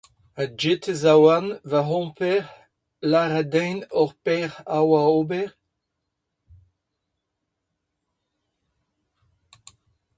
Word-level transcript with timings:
Ha 0.37 0.45
gant 0.59 0.85
e 0.93 0.93
zaouarn, 1.01 1.47
va 1.71 1.79
c'homper, 1.87 2.37
lar 3.11 3.31
din 3.53 3.77
ar 3.99 4.11
pezh 4.23 4.59
a 4.77 4.77
oar 4.87 5.09
ober? 5.19 5.49